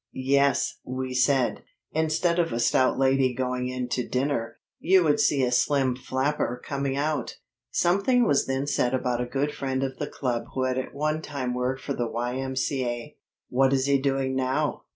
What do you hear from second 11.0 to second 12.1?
time worked for the